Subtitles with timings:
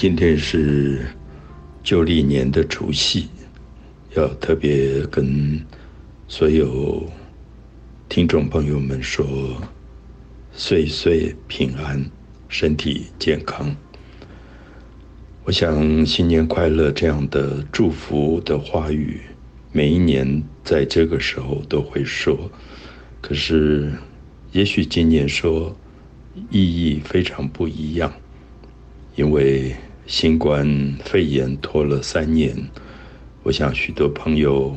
[0.00, 1.04] 今天是
[1.82, 3.28] 旧历年的除夕，
[4.16, 5.60] 要特别跟
[6.26, 7.04] 所有
[8.08, 9.26] 听众朋友们说，
[10.52, 12.02] 岁岁平安，
[12.48, 13.76] 身体健康。
[15.44, 19.20] 我想新年快乐这样的祝福的话语，
[19.70, 22.50] 每一年在这个时候都会说，
[23.20, 23.92] 可是
[24.52, 25.76] 也许今年说
[26.48, 28.10] 意义非常不一样。
[29.16, 29.74] 因为
[30.06, 32.68] 新冠肺炎拖了三年，
[33.44, 34.76] 我想许多朋友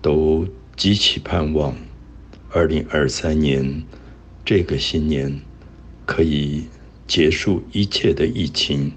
[0.00, 0.46] 都
[0.76, 1.74] 极其盼望，
[2.50, 3.82] 二零二三年
[4.44, 5.40] 这个新年
[6.06, 6.66] 可以
[7.06, 8.92] 结束一切的疫情，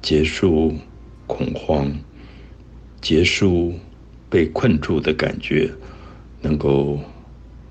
[0.00, 0.74] 结束
[1.26, 1.92] 恐慌，
[3.00, 3.74] 结束
[4.28, 5.72] 被困住的感觉，
[6.40, 7.00] 能够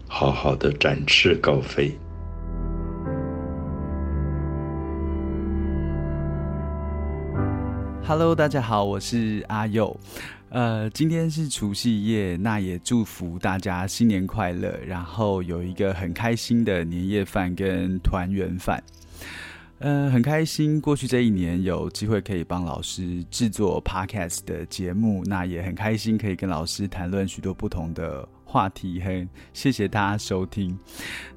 [0.07, 1.98] 好好的展翅高飞。
[8.10, 9.96] Hello，大家好，我是阿佑。
[10.49, 18.84] 呃，今天是除夕夜，那也祝福大家新年快乐，然后有一个很开心的年夜饭跟团圆饭。
[19.77, 28.27] 呃，很开心，过去这一年有机会可以帮老师制作 Podcast 的节目，那也很开心可以跟老师谈论许多不同的。
[28.50, 30.76] 话题很谢谢大家收听。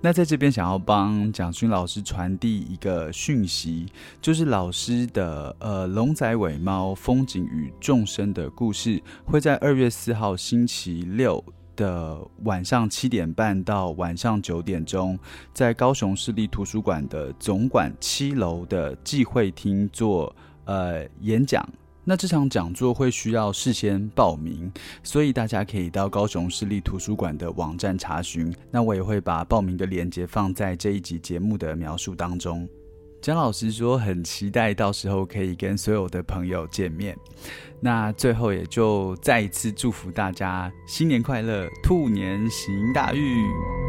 [0.01, 3.87] 那在这边想要帮蒋勋老师传递一个讯息，
[4.23, 8.97] 就是老师的呃《龙仔尾猫：风景与众生的故事》
[9.27, 11.45] 会在二月四号星期六
[11.77, 15.19] 的晚上七点半到晚上九点钟，
[15.53, 21.63] 在高雄市立图书馆的总馆七楼的忌会厅做呃演讲。
[22.05, 24.73] 那这场讲座会需要事先报名，
[25.05, 28.53] 所以大家可以到高雄市立图书馆的网站查询。
[28.71, 32.69] 那我也会把报名的链接放在这一集节目的描述当中。
[33.21, 37.17] 江老师说很期待到时候可以跟所有的朋友见面。
[37.79, 43.82] 那最后也就再一次祝福大家新年快乐，兔年行大运。